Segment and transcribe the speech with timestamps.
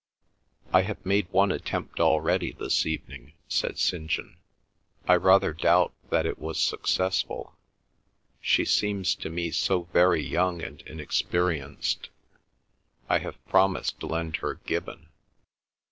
[0.73, 4.09] "I have made one attempt already this evening," said St.
[4.09, 4.37] John.
[5.07, 7.55] "I rather doubt that it was successful.
[8.41, 12.09] She seems to me so very young and inexperienced.
[13.09, 15.09] I have promised to lend her Gibbon."